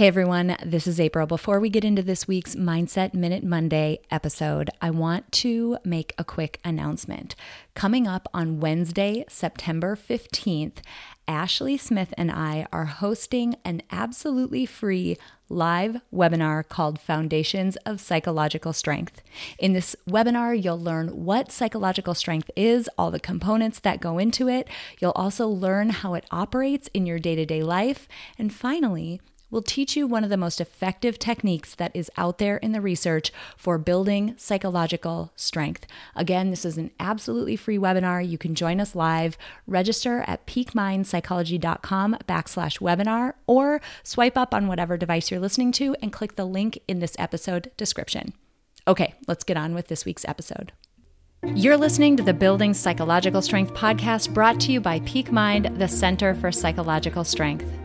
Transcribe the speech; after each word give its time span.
Hey 0.00 0.06
everyone, 0.06 0.56
this 0.64 0.86
is 0.86 0.98
April. 0.98 1.26
Before 1.26 1.60
we 1.60 1.68
get 1.68 1.84
into 1.84 2.00
this 2.00 2.26
week's 2.26 2.54
Mindset 2.54 3.12
Minute 3.12 3.44
Monday 3.44 4.00
episode, 4.10 4.70
I 4.80 4.88
want 4.88 5.30
to 5.32 5.76
make 5.84 6.14
a 6.16 6.24
quick 6.24 6.58
announcement. 6.64 7.34
Coming 7.74 8.06
up 8.06 8.26
on 8.32 8.60
Wednesday, 8.60 9.26
September 9.28 9.94
15th, 9.94 10.78
Ashley 11.28 11.76
Smith 11.76 12.14
and 12.16 12.32
I 12.32 12.66
are 12.72 12.86
hosting 12.86 13.56
an 13.62 13.82
absolutely 13.90 14.64
free 14.64 15.18
live 15.50 16.00
webinar 16.14 16.66
called 16.66 16.98
Foundations 16.98 17.76
of 17.84 18.00
Psychological 18.00 18.72
Strength. 18.72 19.20
In 19.58 19.74
this 19.74 19.94
webinar, 20.08 20.58
you'll 20.60 20.80
learn 20.80 21.08
what 21.08 21.52
psychological 21.52 22.14
strength 22.14 22.50
is, 22.56 22.88
all 22.96 23.10
the 23.10 23.20
components 23.20 23.80
that 23.80 24.00
go 24.00 24.16
into 24.16 24.48
it. 24.48 24.66
You'll 24.98 25.12
also 25.12 25.46
learn 25.46 25.90
how 25.90 26.14
it 26.14 26.24
operates 26.30 26.88
in 26.94 27.04
your 27.04 27.18
day 27.18 27.34
to 27.34 27.44
day 27.44 27.62
life. 27.62 28.08
And 28.38 28.50
finally, 28.50 29.20
will 29.50 29.62
teach 29.62 29.96
you 29.96 30.06
one 30.06 30.24
of 30.24 30.30
the 30.30 30.36
most 30.36 30.60
effective 30.60 31.18
techniques 31.18 31.74
that 31.74 31.90
is 31.94 32.10
out 32.16 32.38
there 32.38 32.56
in 32.58 32.72
the 32.72 32.80
research 32.80 33.32
for 33.56 33.78
building 33.78 34.34
psychological 34.36 35.32
strength. 35.36 35.86
Again, 36.14 36.50
this 36.50 36.64
is 36.64 36.78
an 36.78 36.90
absolutely 37.00 37.56
free 37.56 37.78
webinar. 37.78 38.26
You 38.26 38.38
can 38.38 38.54
join 38.54 38.80
us 38.80 38.94
live. 38.94 39.36
Register 39.66 40.24
at 40.26 40.46
peakmindpsychology.com 40.46 42.16
backslash 42.26 42.80
webinar 42.80 43.34
or 43.46 43.80
swipe 44.02 44.36
up 44.36 44.54
on 44.54 44.66
whatever 44.66 44.96
device 44.96 45.30
you're 45.30 45.40
listening 45.40 45.72
to 45.72 45.96
and 46.02 46.12
click 46.12 46.36
the 46.36 46.44
link 46.44 46.78
in 46.86 47.00
this 47.00 47.16
episode 47.18 47.70
description. 47.76 48.32
Okay, 48.86 49.14
let's 49.28 49.44
get 49.44 49.56
on 49.56 49.74
with 49.74 49.88
this 49.88 50.04
week's 50.04 50.24
episode. 50.24 50.72
You're 51.54 51.78
listening 51.78 52.18
to 52.18 52.22
the 52.22 52.34
Building 52.34 52.74
Psychological 52.74 53.40
Strength 53.40 53.72
podcast 53.72 54.34
brought 54.34 54.60
to 54.60 54.72
you 54.72 54.80
by 54.80 55.00
Peak 55.00 55.32
Mind, 55.32 55.80
the 55.80 55.88
Center 55.88 56.34
for 56.34 56.52
Psychological 56.52 57.24
Strength. 57.24 57.79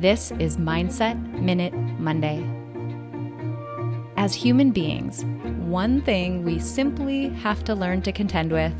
This 0.00 0.32
is 0.38 0.56
Mindset 0.56 1.20
Minute 1.42 1.74
Monday. 1.74 2.42
As 4.16 4.32
human 4.32 4.70
beings, 4.70 5.26
one 5.68 6.00
thing 6.00 6.42
we 6.42 6.58
simply 6.58 7.28
have 7.28 7.62
to 7.64 7.74
learn 7.74 8.00
to 8.02 8.10
contend 8.10 8.50
with 8.50 8.72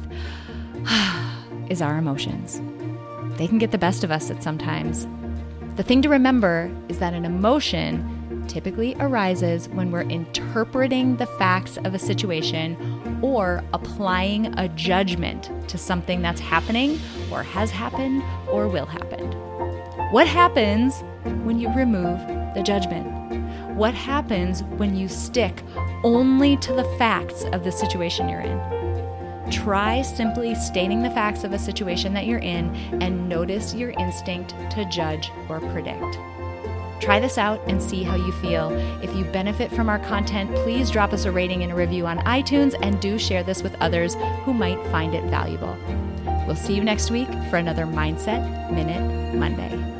is 1.68 1.82
our 1.82 1.98
emotions. 1.98 2.62
They 3.36 3.46
can 3.46 3.58
get 3.58 3.70
the 3.70 3.76
best 3.76 4.02
of 4.02 4.10
us 4.10 4.30
at 4.30 4.42
sometimes. 4.42 5.06
The 5.76 5.82
thing 5.82 6.00
to 6.00 6.08
remember 6.08 6.74
is 6.88 7.00
that 7.00 7.12
an 7.12 7.26
emotion 7.26 8.46
typically 8.48 8.96
arises 8.98 9.68
when 9.68 9.90
we're 9.90 10.08
interpreting 10.08 11.18
the 11.18 11.26
facts 11.26 11.76
of 11.84 11.92
a 11.92 11.98
situation 11.98 13.20
or 13.20 13.62
applying 13.74 14.58
a 14.58 14.70
judgment 14.70 15.50
to 15.68 15.76
something 15.76 16.22
that's 16.22 16.40
happening 16.40 16.98
or 17.30 17.42
has 17.42 17.70
happened 17.70 18.22
or 18.48 18.68
will 18.68 18.86
happen. 18.86 19.30
What 20.12 20.26
happens 20.26 21.04
when 21.44 21.58
you 21.58 21.72
remove 21.74 22.18
the 22.54 22.62
judgment? 22.62 23.06
What 23.76 23.94
happens 23.94 24.62
when 24.62 24.96
you 24.96 25.08
stick 25.08 25.62
only 26.04 26.56
to 26.58 26.72
the 26.72 26.84
facts 26.98 27.44
of 27.52 27.64
the 27.64 27.72
situation 27.72 28.28
you're 28.28 28.40
in? 28.40 29.50
Try 29.50 30.02
simply 30.02 30.54
stating 30.54 31.02
the 31.02 31.10
facts 31.10 31.44
of 31.44 31.52
a 31.52 31.58
situation 31.58 32.14
that 32.14 32.26
you're 32.26 32.38
in 32.38 32.74
and 33.02 33.28
notice 33.28 33.74
your 33.74 33.90
instinct 33.90 34.54
to 34.70 34.84
judge 34.90 35.30
or 35.48 35.60
predict. 35.60 36.18
Try 37.00 37.18
this 37.18 37.38
out 37.38 37.60
and 37.66 37.82
see 37.82 38.02
how 38.02 38.14
you 38.14 38.30
feel. 38.32 38.70
If 39.02 39.14
you 39.16 39.24
benefit 39.24 39.72
from 39.72 39.88
our 39.88 39.98
content, 39.98 40.54
please 40.56 40.90
drop 40.90 41.12
us 41.12 41.24
a 41.24 41.32
rating 41.32 41.62
and 41.62 41.72
a 41.72 41.74
review 41.74 42.06
on 42.06 42.18
iTunes 42.18 42.74
and 42.82 43.00
do 43.00 43.18
share 43.18 43.42
this 43.42 43.62
with 43.62 43.74
others 43.80 44.14
who 44.44 44.52
might 44.52 44.82
find 44.88 45.14
it 45.14 45.24
valuable. 45.24 45.76
We'll 46.46 46.56
see 46.56 46.74
you 46.74 46.84
next 46.84 47.10
week 47.10 47.28
for 47.48 47.56
another 47.56 47.86
Mindset 47.86 48.70
Minute 48.72 49.34
Monday. 49.34 49.99